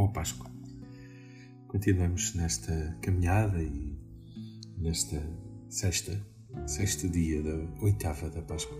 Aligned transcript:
Boa 0.00 0.12
Páscoa. 0.12 0.50
Continuamos 1.68 2.34
nesta 2.34 2.96
caminhada 3.02 3.62
e 3.62 3.98
nesta 4.78 5.22
sexta, 5.68 6.18
sexto 6.66 7.06
dia 7.06 7.42
da 7.42 7.82
oitava 7.82 8.30
da 8.30 8.40
Páscoa. 8.40 8.78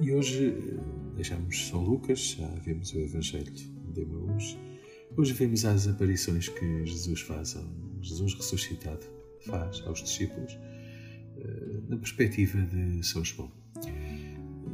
E 0.00 0.10
hoje 0.10 0.56
eh, 0.56 1.14
deixamos 1.16 1.68
São 1.68 1.84
Lucas, 1.84 2.18
já 2.38 2.48
vemos 2.64 2.94
o 2.94 2.98
Evangelho 2.98 3.52
de 3.52 4.00
Emaús. 4.00 4.56
Hoje 5.18 5.34
vemos 5.34 5.66
as 5.66 5.86
aparições 5.86 6.48
que 6.48 6.86
Jesus 6.86 7.20
faz, 7.20 7.54
Jesus 8.00 8.32
ressuscitado 8.32 9.04
faz 9.44 9.82
aos 9.82 10.02
discípulos, 10.02 10.58
eh, 11.36 11.80
na 11.90 11.98
perspectiva 11.98 12.58
de 12.58 13.06
São 13.06 13.22
João. 13.22 13.52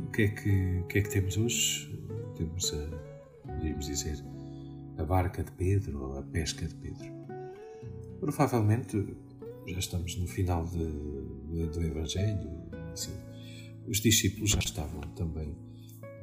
O 0.04 0.12
que 0.12 0.22
é 0.22 0.28
que, 0.28 0.84
que, 0.88 0.98
é 0.98 1.02
que 1.02 1.10
temos 1.10 1.36
hoje? 1.36 2.00
Temos 2.36 2.72
a, 2.72 3.50
podríamos 3.50 3.86
dizer, 3.86 4.24
a 5.00 5.04
barca 5.04 5.42
de 5.42 5.50
Pedro 5.52 6.02
ou 6.02 6.18
a 6.18 6.22
pesca 6.22 6.66
de 6.66 6.74
Pedro. 6.74 7.08
Provavelmente 8.20 9.16
já 9.66 9.78
estamos 9.78 10.16
no 10.16 10.26
final 10.26 10.64
de, 10.66 10.78
de, 10.78 11.66
do 11.68 11.82
Evangelho. 11.82 12.50
Assim, 12.92 13.12
os 13.86 14.00
discípulos 14.00 14.50
já 14.50 14.58
estavam 14.58 15.00
também, 15.16 15.56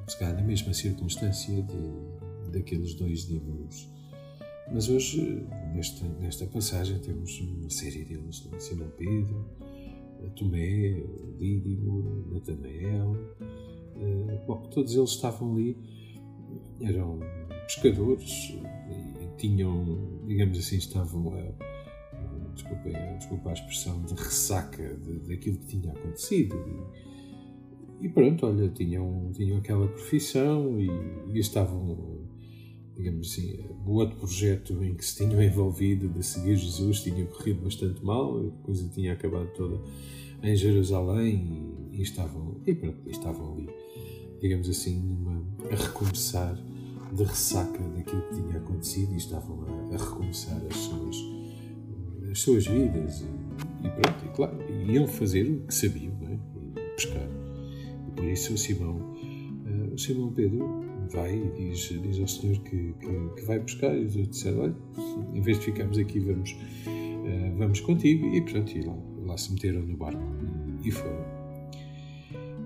se 0.07 0.17
calhar, 0.19 0.35
na 0.35 0.43
mesma 0.43 0.73
circunstância 0.73 1.63
de, 1.63 2.51
daqueles 2.51 2.93
dois 2.93 3.27
dímulos. 3.27 3.89
Mas 4.71 4.89
hoje, 4.89 5.47
nesta, 5.73 6.05
nesta 6.19 6.45
passagem, 6.45 6.99
temos 6.99 7.39
uma 7.39 7.69
série 7.69 8.03
deles: 8.03 8.45
né? 8.45 8.59
Simão 8.59 8.91
Pedro, 8.97 9.45
Tomé, 10.35 11.01
Dídimo, 11.39 12.27
Natanael. 12.31 13.15
Eh, 13.95 14.41
bom, 14.45 14.61
todos 14.69 14.93
eles 14.93 15.11
estavam 15.11 15.53
ali, 15.53 15.77
eram 16.81 17.19
pescadores 17.67 18.55
e 19.21 19.37
tinham, 19.37 20.21
digamos 20.25 20.57
assim, 20.57 20.77
estavam 20.77 21.33
a, 21.33 21.67
desculpa, 22.53 22.89
desculpa 23.17 23.49
a 23.49 23.53
expressão, 23.53 24.01
de 24.03 24.13
ressaca 24.13 24.99
daquilo 25.27 25.57
que 25.57 25.65
tinha 25.79 25.93
acontecido. 25.93 26.55
E, 28.01 28.05
e, 28.05 28.09
pronto, 28.09 28.45
olha, 28.45 28.69
tinham, 28.69 29.31
tinham 29.33 29.57
aquela 29.57 29.87
profissão 29.87 30.79
e, 30.79 30.89
e 31.33 31.39
estavam, 31.39 32.27
digamos 32.95 33.31
assim, 33.31 33.59
o 33.85 33.91
outro 33.93 34.17
projeto 34.17 34.83
em 34.83 34.95
que 34.95 35.05
se 35.05 35.17
tinham 35.17 35.41
envolvido 35.41 36.09
de 36.09 36.25
seguir 36.25 36.55
Jesus 36.55 37.01
tinha 37.01 37.25
corrido 37.25 37.63
bastante 37.63 38.03
mal, 38.03 38.39
a 38.39 38.65
coisa 38.65 38.89
tinha 38.89 39.13
acabado 39.13 39.47
toda 39.55 39.79
em 40.41 40.55
Jerusalém 40.55 41.89
e, 41.91 41.97
e 41.97 42.01
estavam, 42.01 42.61
e 42.65 42.73
pronto, 42.73 43.09
estavam 43.09 43.53
ali, 43.53 43.69
digamos 44.39 44.69
assim, 44.69 44.99
numa, 44.99 45.43
a 45.71 45.75
recomeçar 45.75 46.57
de 47.11 47.23
ressaca 47.23 47.83
daquilo 47.95 48.21
que 48.23 48.35
tinha 48.35 48.57
acontecido 48.57 49.13
e 49.13 49.17
estavam 49.17 49.63
a, 49.63 49.95
a 49.95 49.97
recomeçar 49.97 50.61
as 50.69 50.75
suas, 50.75 51.17
as 52.31 52.39
suas 52.39 52.67
vidas. 52.67 53.21
E, 53.21 53.87
e 53.87 53.89
pronto, 53.89 54.25
e 54.25 54.29
claro, 54.35 54.57
iam 54.91 55.07
fazer 55.07 55.49
o 55.49 55.59
que 55.61 55.73
sabiam, 55.73 56.13
não 56.21 56.29
é? 56.29 56.39
E 56.75 56.89
pescar. 56.95 57.29
E 58.07 58.11
por 58.11 58.25
isso 58.25 58.53
o 58.53 58.57
Simão, 58.57 58.95
uh, 58.97 59.93
o 59.93 59.97
Simão 59.97 60.31
Pedro 60.31 60.87
vai 61.11 61.35
e 61.35 61.69
diz, 61.71 61.89
diz 62.01 62.19
ao 62.19 62.27
Senhor 62.27 62.57
que, 62.59 62.93
que, 62.99 63.29
que 63.35 63.45
vai 63.45 63.59
pescar. 63.59 63.95
E 63.95 64.05
os 64.05 64.15
outros 64.15 64.37
disseram: 64.37 64.59
Olha, 64.59 64.75
em 65.33 65.41
vez 65.41 65.59
de 65.59 65.65
ficarmos 65.65 65.97
aqui, 65.97 66.19
vamos, 66.19 66.51
uh, 66.51 67.57
vamos 67.57 67.79
contigo. 67.81 68.27
E 68.27 68.41
pronto, 68.41 68.71
e 68.77 68.81
lá, 68.81 68.95
lá 69.25 69.37
se 69.37 69.53
meteram 69.53 69.81
no 69.81 69.97
barco 69.97 70.21
e 70.83 70.91
foram. 70.91 71.36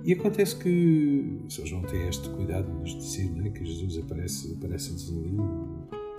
E 0.03 0.13
acontece 0.13 0.55
que 0.55 1.39
São 1.49 1.65
João 1.65 1.83
tem 1.83 2.07
este 2.07 2.27
cuidado 2.29 2.71
de 2.71 2.79
nos 2.79 2.97
dizer 2.97 3.29
né, 3.31 3.49
que 3.49 3.63
Jesus 3.63 3.97
aparece, 4.03 4.53
aparece-lhes 4.53 5.09
ali 5.09 5.37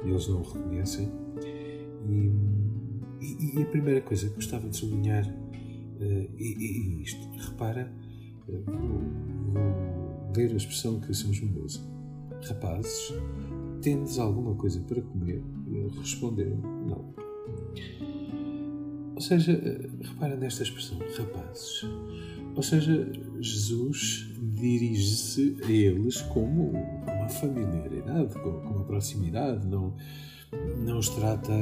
e 0.05 0.11
eles 0.11 0.29
não 0.29 0.41
o 0.41 0.43
reconhecem. 0.43 1.11
E, 2.09 2.33
e, 3.21 3.59
e, 3.59 3.63
a 3.63 3.67
primeira 3.67 4.01
coisa 4.01 4.29
que 4.29 4.35
gostava 4.35 4.69
de 4.69 4.77
sublinhar 4.77 5.25
é, 6.01 6.29
isto. 6.39 7.29
Repara, 7.39 7.93
uh, 8.49 8.63
vou, 9.53 10.33
ler 10.37 10.53
a 10.53 10.57
expressão 10.57 11.01
que 11.01 11.15
São 11.15 11.33
João 11.33 11.53
usa. 11.65 11.81
Rapazes, 12.49 13.15
tendes 13.81 14.19
alguma 14.19 14.55
coisa 14.57 14.81
para 14.81 15.01
comer? 15.01 15.43
Eles 15.69 15.97
responderam, 15.97 16.57
não. 16.57 17.15
Ou 19.15 19.21
seja, 19.21 19.53
uh, 19.53 20.03
repara 20.03 20.37
nesta 20.37 20.65
expressão, 20.65 20.99
rapazes. 21.17 21.83
Ou 22.55 22.63
seja, 22.63 23.11
Jesus 23.41 24.31
dirige-se 24.39 25.57
a 25.65 25.71
eles 25.71 26.21
como 26.21 26.71
uma 26.71 27.29
familiaridade, 27.29 28.35
com 28.35 28.51
uma 28.51 28.85
proximidade, 28.85 29.67
não, 29.67 29.95
não 30.85 30.99
os 30.99 31.09
trata, 31.09 31.53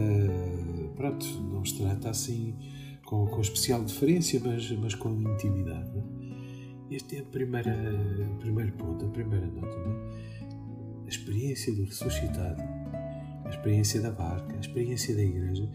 pronto, 0.97 1.27
não 1.51 1.61
os 1.61 1.73
trata 1.73 2.11
assim 2.11 2.55
com, 3.05 3.27
com 3.27 3.41
especial 3.41 3.83
deferência, 3.83 4.41
mas, 4.45 4.71
mas 4.73 4.95
com 4.95 5.11
intimidade. 5.11 5.91
Este 6.91 7.17
é 7.17 7.21
a 7.21 7.25
primeira, 7.25 7.73
o 8.33 8.39
primeiro 8.39 8.73
ponto, 8.73 9.05
a 9.05 9.09
primeira 9.09 9.47
nota. 9.47 9.77
É? 9.77 11.05
A 11.05 11.09
experiência 11.09 11.73
do 11.75 11.85
ressuscitado, 11.85 12.61
a 13.45 13.49
experiência 13.49 14.01
da 14.01 14.11
barca, 14.11 14.57
a 14.57 14.61
experiência 14.61 15.15
da 15.15 15.23
igreja, 15.23 15.69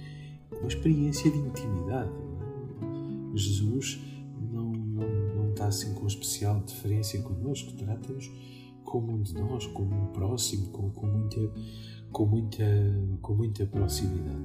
uma 0.51 0.67
experiência 0.67 1.31
de 1.31 1.37
intimidade. 1.37 2.09
É? 2.11 3.37
Jesus 3.37 3.99
assim 5.63 5.93
com 5.93 6.05
especial 6.05 6.59
deferência 6.61 7.21
connosco, 7.21 7.71
trata-nos 7.73 8.31
como 8.83 9.13
um 9.13 9.21
de 9.21 9.33
nós, 9.33 9.66
como 9.67 9.93
um 9.93 10.07
próximo, 10.07 10.69
com, 10.69 10.89
com, 10.91 11.07
muita, 11.07 11.51
com, 12.11 12.25
muita, 12.25 12.63
com 13.21 13.33
muita 13.33 13.65
proximidade. 13.65 14.44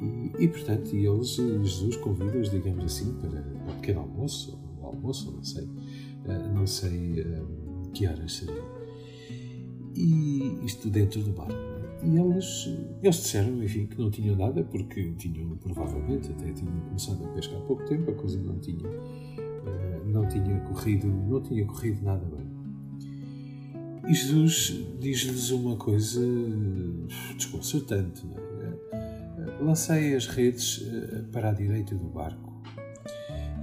E, 0.00 0.44
e 0.44 0.48
portanto, 0.48 0.94
eles, 0.94 1.34
Jesus 1.36 1.96
convida-os, 1.96 2.50
digamos 2.50 2.84
assim, 2.84 3.12
para 3.14 3.40
o 3.72 3.76
pequeno 3.76 4.00
almoço, 4.00 4.58
ou 4.80 4.86
almoço, 4.86 5.32
não 5.32 5.42
sei, 5.42 5.68
eh, 6.26 6.48
não 6.54 6.66
sei 6.66 7.20
eh, 7.20 7.42
que 7.92 8.06
horas 8.06 8.32
seriam. 8.32 8.64
E 9.94 10.64
isto 10.64 10.88
dentro 10.88 11.22
do 11.22 11.32
barco. 11.32 11.52
É? 11.52 12.06
E 12.06 12.16
eles, 12.16 12.66
eles 13.02 13.16
disseram, 13.16 13.62
enfim, 13.62 13.86
que 13.86 13.98
não 13.98 14.10
tinham 14.10 14.36
nada, 14.36 14.64
porque 14.64 15.12
tinham, 15.18 15.54
provavelmente, 15.58 16.30
até 16.30 16.50
tinham 16.52 16.80
começado 16.80 17.22
a 17.24 17.28
pescar 17.34 17.58
há 17.58 17.64
pouco 17.66 17.84
tempo, 17.84 18.10
a 18.10 18.14
coisa 18.14 18.40
não 18.40 18.58
tinha 18.58 18.88
não 19.99 19.99
tinha 20.30 20.60
corrido, 20.60 21.06
não 21.06 21.40
tinha 21.42 21.66
corrido 21.66 22.02
nada 22.02 22.24
bem. 22.24 22.48
E 24.08 24.14
Jesus 24.14 24.84
diz-lhes 24.98 25.50
uma 25.50 25.76
coisa 25.76 26.20
desconcertante. 27.36 28.26
É? 28.60 29.62
Lancei 29.62 30.14
as 30.14 30.26
redes 30.26 30.84
eh, 30.86 31.24
para 31.30 31.50
a 31.50 31.52
direita 31.52 31.94
do 31.94 32.08
barco 32.08 32.50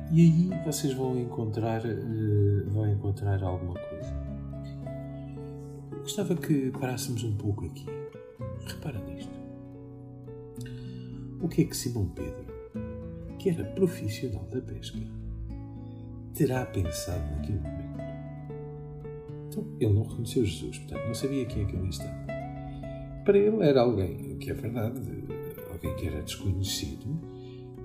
e 0.09 0.21
aí 0.21 0.63
vocês 0.63 0.93
vão 0.93 1.19
encontrar, 1.19 1.85
eh, 1.85 2.63
vão 2.67 2.89
encontrar 2.89 3.43
alguma 3.43 3.73
coisa. 3.73 4.15
Gostava 5.99 6.33
que 6.35 6.71
parássemos 6.71 7.23
um 7.25 7.35
pouco 7.35 7.65
aqui. 7.65 7.85
Repara 8.65 8.99
nisto. 8.99 9.37
O 11.41 11.49
que 11.49 11.61
é 11.61 11.65
que 11.65 11.75
Simão 11.75 12.07
Pedro, 12.07 12.45
que 13.37 13.49
era 13.49 13.65
profissional 13.65 14.45
da 14.45 14.61
pesca, 14.61 14.97
terá 16.37 16.65
pensado 16.67 17.23
naquele 17.35 17.57
momento? 17.57 17.97
Então, 19.47 19.67
ele 19.79 19.93
não 19.93 20.03
reconheceu 20.03 20.45
Jesus, 20.45 20.77
portanto, 20.77 21.07
não 21.07 21.13
sabia 21.15 21.45
quem 21.45 21.63
é 21.63 21.65
que 21.65 21.75
ele 21.75 21.89
estava. 21.89 22.27
Para 23.25 23.37
ele 23.37 23.63
era 23.63 23.81
alguém, 23.81 24.37
que 24.37 24.51
é 24.51 24.53
verdade, 24.53 25.01
alguém 25.71 25.95
que 25.95 26.07
era 26.07 26.21
desconhecido, 26.21 27.19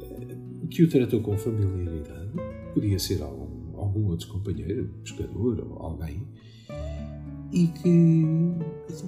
eh, 0.03 0.37
que 0.69 0.85
o 0.85 0.89
tratou 0.89 1.21
com 1.23 1.37
familiaridade, 1.37 2.31
podia 2.75 2.99
ser 2.99 3.23
algum, 3.23 3.77
algum 3.79 4.07
outro 4.09 4.29
companheiro, 4.29 4.89
pescador 5.03 5.67
ou 5.67 5.79
alguém, 5.79 6.29
e 7.53 7.67
que. 7.67 8.25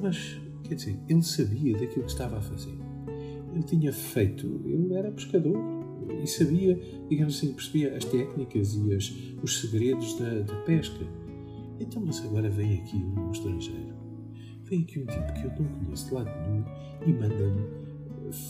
Mas, 0.01 0.41
quer 0.63 0.75
dizer, 0.75 0.99
ele 1.09 1.23
sabia 1.23 1.77
daquilo 1.77 2.05
que 2.05 2.11
estava 2.11 2.39
a 2.39 2.41
fazer. 2.41 2.75
Ele 3.53 3.63
tinha 3.63 3.93
feito, 3.93 4.63
ele 4.65 4.95
era 4.95 5.11
pescador, 5.13 5.84
e 6.23 6.27
sabia, 6.27 6.79
digamos 7.09 7.37
assim, 7.37 7.53
percebia 7.53 7.97
as 7.97 8.05
técnicas 8.05 8.75
e 8.75 8.95
as, 8.95 9.13
os 9.43 9.61
segredos 9.61 10.19
da, 10.19 10.41
da, 10.41 10.55
pesca. 10.63 11.05
Então, 11.81 12.03
mas 12.05 12.25
agora 12.25 12.49
vem 12.49 12.81
aqui 12.81 12.97
um 12.97 13.31
estrangeiro, 13.31 13.95
vem 14.65 14.83
aqui 14.83 15.01
um 15.01 15.07
tipo 15.07 15.33
que 15.35 15.45
eu 15.45 15.65
não 15.65 15.81
conheço 15.81 16.09
de 16.09 16.15
lado 16.15 16.31
nenhum 16.43 16.65
e 17.07 17.13
manda-me 17.13 17.85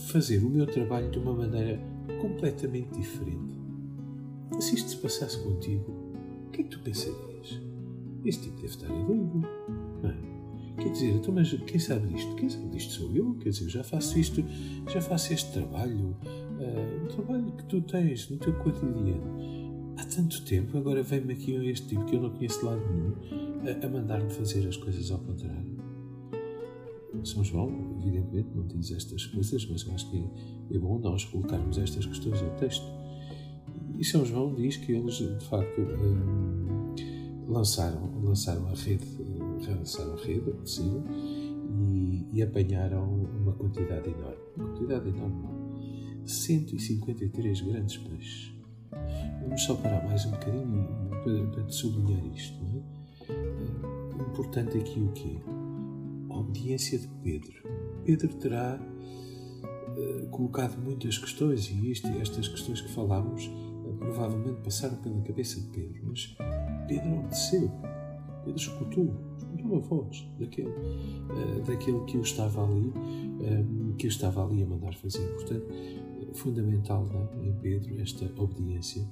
fazer 0.09 0.39
o 0.39 0.51
meu 0.51 0.67
trabalho 0.67 1.11
de 1.11 1.19
uma 1.19 1.35
maneira 1.35 1.81
completamente 2.21 2.99
diferente. 2.99 3.55
Se 4.61 4.75
isto 4.75 4.91
se 4.91 4.97
passasse 4.99 5.39
contigo, 5.43 5.91
o 6.47 6.51
que 6.51 6.61
é 6.61 6.65
que 6.65 6.71
tu 6.71 6.81
pensarias? 6.81 7.61
Este 8.25 8.45
tipo 8.45 8.57
deve 8.57 8.69
estar 8.69 8.89
doido. 8.89 9.43
É? 10.05 10.35
Quer 10.83 10.91
dizer, 10.91 11.11
então, 11.11 11.33
mas 11.33 11.53
quem 11.53 11.79
sabe 11.79 12.07
disto? 12.09 12.35
Quem 12.35 12.49
sabe 12.49 12.69
disto 12.69 12.93
sou 12.93 13.15
eu. 13.15 13.35
Quer 13.35 13.51
dizer, 13.51 13.69
já 13.69 13.85
faço 13.85 14.19
isto, 14.19 14.45
já 14.93 15.01
faço 15.01 15.33
este 15.33 15.53
trabalho, 15.53 16.17
uh, 16.59 17.05
o 17.05 17.09
trabalho 17.09 17.53
que 17.53 17.65
tu 17.65 17.81
tens 17.83 18.29
no 18.31 18.37
teu 18.39 18.53
cotidiano. 18.55 19.95
Há 19.97 20.05
tanto 20.05 20.45
tempo, 20.45 20.77
agora 20.77 21.03
vem-me 21.03 21.33
aqui 21.35 21.55
este 21.67 21.89
tipo 21.89 22.05
que 22.05 22.17
eu 22.17 22.23
não 22.23 22.31
conheço 22.31 22.61
de 22.61 22.65
lado 22.65 22.83
nenhum 22.91 23.15
a, 23.69 23.87
a 23.87 23.89
mandar-me 23.89 24.31
fazer 24.31 24.67
as 24.67 24.77
coisas 24.77 25.11
ao 25.11 25.19
contrário. 25.19 25.75
São 27.23 27.45
João, 27.45 27.71
evidentemente, 28.03 28.49
não 28.55 28.67
diz 28.67 28.91
estas 28.91 29.27
coisas, 29.27 29.65
mas 29.67 29.87
eu 29.87 29.95
acho 29.95 30.11
que 30.11 30.19
é, 30.19 30.77
é 30.77 30.79
bom 30.79 30.99
nós 30.99 31.25
colocarmos 31.25 31.79
estas 31.79 32.05
questões 32.07 32.43
ao 32.43 32.51
texto. 32.57 32.87
E 33.99 34.05
São 34.05 34.25
João 34.25 34.55
diz 34.55 34.77
que 34.77 34.93
eles, 34.93 35.15
de 35.15 35.45
facto, 35.47 35.81
um, 35.81 36.95
lançaram, 37.47 38.11
lançaram 38.23 38.67
a 38.67 38.75
rede, 38.75 39.07
lançaram 39.69 40.15
a 40.15 40.17
rede, 40.17 40.53
sim, 40.65 41.03
e, 41.93 42.27
e 42.33 42.43
apanharam 42.43 43.05
uma 43.05 43.53
quantidade 43.53 44.11
enorme. 44.11 44.37
Uma 44.57 44.69
quantidade 44.69 45.09
enorme, 45.09 45.37
153 46.27 47.61
grandes 47.61 47.97
peixes. 47.99 48.53
Vamos 49.43 49.63
só 49.63 49.75
parar 49.77 50.05
mais 50.05 50.25
um 50.25 50.31
bocadinho 50.31 50.89
para, 51.23 51.47
para 51.49 51.69
sublinhar 51.69 52.25
isto. 52.35 52.63
Não 52.63 52.81
é? 52.81 54.25
Importante 54.31 54.79
aqui 54.79 55.01
o 55.01 55.13
quê? 55.13 55.37
A 56.31 56.39
obediência 56.39 56.99
de 56.99 57.09
Pedro. 57.23 57.53
Pedro 58.05 58.29
terá 58.37 58.81
uh, 58.81 60.27
colocado 60.29 60.77
muitas 60.79 61.19
questões 61.19 61.71
e 61.71 61.91
isto, 61.91 62.09
estas 62.21 62.49
questões 62.49 62.81
que 62.81 62.91
falámos 62.91 63.47
uh, 63.47 63.95
provavelmente 63.99 64.61
passaram 64.63 64.97
pela 64.97 65.21
cabeça 65.23 65.61
de 65.61 65.69
Pedro, 65.69 66.03
mas 66.05 66.37
Pedro 66.89 67.19
obedeceu. 67.19 67.71
Pedro 68.45 68.61
escutou, 68.61 69.15
escutou 69.39 69.77
a 69.77 69.81
voz 69.81 70.29
daquele, 70.39 70.69
uh, 70.69 71.63
daquele 71.67 72.01
que 72.05 72.19
o 72.19 72.23
estava 72.23 72.65
ali, 72.65 72.93
que 73.95 74.07
o 74.07 74.09
estava 74.09 74.45
ali 74.45 74.63
a 74.63 74.67
mandar 74.67 74.95
fazer. 74.95 75.27
Portanto, 75.35 75.67
fundamental 76.35 77.07
né, 77.07 77.29
em 77.43 77.53
Pedro 77.61 78.01
esta 78.01 78.31
obediência, 78.37 79.07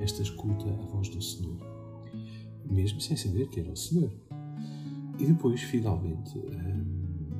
esta 0.00 0.22
escuta 0.22 0.68
à 0.68 0.86
voz 0.86 1.08
do 1.08 1.20
Senhor, 1.20 1.56
mesmo 2.70 3.00
sem 3.00 3.16
saber 3.16 3.48
que 3.48 3.60
era 3.60 3.70
o 3.70 3.76
Senhor. 3.76 4.10
E 5.18 5.26
depois, 5.26 5.60
finalmente, 5.62 6.38
hum, 6.38 7.30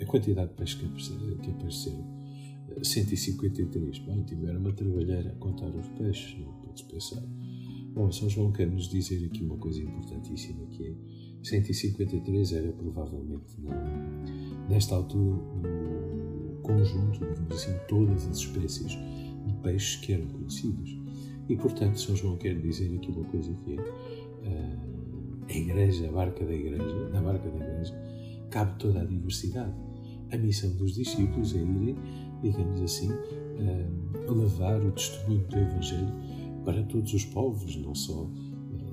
a 0.00 0.04
quantidade 0.04 0.50
de 0.50 0.56
peixes 0.56 0.76
que 0.76 1.50
apareceram, 1.50 2.20
153. 2.82 3.98
Bem, 3.98 4.22
tiveram 4.22 4.60
uma 4.60 4.72
trabalheira 4.72 5.30
a 5.30 5.34
contar 5.36 5.68
os 5.68 5.88
peixes, 5.98 6.38
não 6.38 6.52
podes 6.60 6.82
pensar. 6.82 7.22
Bom, 7.92 8.10
São 8.12 8.28
João 8.28 8.52
quer 8.52 8.68
nos 8.68 8.88
dizer 8.88 9.24
aqui 9.24 9.42
uma 9.42 9.56
coisa 9.56 9.82
importantíssima, 9.82 10.64
que 10.66 10.86
é 10.86 10.94
153 11.42 12.52
era 12.52 12.72
provavelmente, 12.72 13.60
não, 13.60 13.72
nesta 14.68 14.94
altura, 14.94 15.42
conjunto, 16.70 17.18
digamos 17.18 17.52
assim, 17.52 17.74
todas 17.88 18.26
as 18.28 18.36
espécies 18.38 18.92
de 19.46 19.54
peixes 19.62 19.96
que 19.96 20.12
eram 20.12 20.26
conhecidos. 20.26 20.98
E, 21.48 21.56
portanto, 21.56 22.00
São 22.00 22.14
João 22.14 22.36
quer 22.36 22.54
dizer 22.60 22.94
aqui 22.94 23.10
uma 23.10 23.24
coisa 23.24 23.52
que 23.52 23.74
é 23.74 23.80
uh, 23.80 24.90
a 25.48 25.52
igreja, 25.52 26.08
a 26.08 26.12
barca 26.12 26.44
da 26.44 26.52
igreja, 26.52 27.08
na 27.10 27.20
barca 27.20 27.48
da 27.50 27.56
igreja, 27.56 27.94
cabe 28.50 28.78
toda 28.78 29.00
a 29.00 29.04
diversidade. 29.04 29.74
A 30.32 30.36
missão 30.36 30.70
dos 30.76 30.94
discípulos 30.94 31.54
é 31.54 31.58
irem, 31.58 31.96
digamos 32.40 32.80
assim, 32.80 33.10
uh, 33.10 34.32
levar 34.32 34.80
o 34.80 34.92
testemunho 34.92 35.44
do 35.48 35.58
Evangelho 35.58 36.12
para 36.64 36.82
todos 36.84 37.12
os 37.12 37.24
povos, 37.24 37.76
não 37.76 37.94
só, 37.96 38.22
uh, 38.22 38.30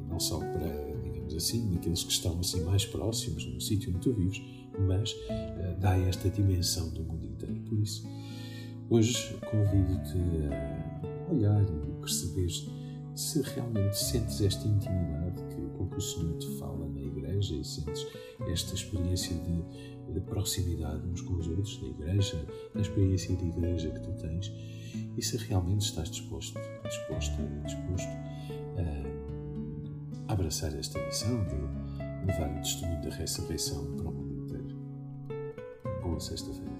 não 0.09 0.19
só 0.19 0.39
para, 0.39 0.95
digamos 1.03 1.35
assim, 1.35 1.75
aqueles 1.75 2.03
que 2.03 2.11
estão 2.11 2.39
assim 2.39 2.63
mais 2.63 2.85
próximos, 2.85 3.45
no 3.45 3.61
sítio 3.61 3.91
onde 3.91 3.99
tu 3.99 4.13
vives, 4.13 4.41
mas 4.79 5.15
dá 5.79 5.97
esta 5.97 6.29
dimensão 6.29 6.89
do 6.89 7.03
mundo 7.03 7.25
inteiro. 7.25 7.55
Por 7.61 7.79
isso, 7.79 8.07
hoje 8.89 9.37
convido-te 9.49 10.17
a 10.17 11.31
olhar 11.31 11.63
e 11.63 11.91
perceber 11.99 12.49
se 13.15 13.41
realmente 13.41 13.97
sentes 13.97 14.39
esta 14.41 14.67
intimidade 14.67 15.41
que, 15.49 15.77
com 15.77 15.87
que 15.89 15.97
o 15.97 16.01
Senhor 16.01 16.37
te 16.37 16.47
fala 16.59 16.87
na 16.87 17.01
igreja 17.01 17.55
e 17.55 17.65
sentes 17.65 18.05
esta 18.47 18.75
experiência 18.75 19.35
de, 19.35 20.13
de 20.13 20.21
proximidade 20.21 21.05
uns 21.07 21.21
com 21.21 21.33
os 21.33 21.47
outros 21.47 21.81
na 21.81 21.87
igreja, 21.87 22.45
a 22.75 22.79
experiência 22.79 23.35
de 23.35 23.45
igreja 23.45 23.89
que 23.89 23.99
tu 24.01 24.11
tens 24.21 24.53
e 25.17 25.21
se 25.21 25.35
realmente 25.37 25.81
estás 25.81 26.11
disposto, 26.11 26.59
disposto, 26.83 27.35
disposto 27.65 28.07
a 30.27 30.33
abraçar 30.33 30.77
esta 30.77 31.03
missão 31.03 31.43
de 31.45 31.55
levar 32.27 32.51
o 32.51 32.61
testemunho 32.61 33.01
da 33.01 33.09
ressurreição 33.09 33.95
para 33.95 34.09
o 34.09 34.13
mundo 36.17 36.17
inteiro. 36.17 36.17
Boa 36.17 36.19
sexta-feira. 36.19 36.76